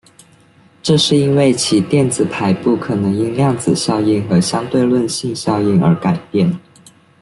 [0.81, 6.59] 这是因为其电子排布可能因量子效应和相对论性效应而改变。